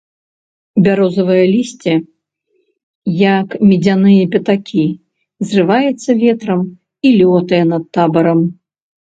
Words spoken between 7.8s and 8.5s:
табарам.